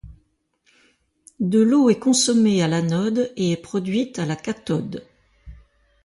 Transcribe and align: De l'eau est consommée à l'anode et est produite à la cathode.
De 1.39 1.59
l'eau 1.61 1.91
est 1.91 1.99
consommée 1.99 2.63
à 2.63 2.67
l'anode 2.67 3.31
et 3.35 3.51
est 3.51 3.55
produite 3.61 4.17
à 4.17 4.25
la 4.25 4.35
cathode. 4.35 5.05